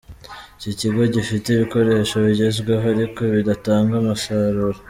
[0.57, 4.77] Iki kigo gifite ibikoresho bigezweho ariko bidatanga umusaruro.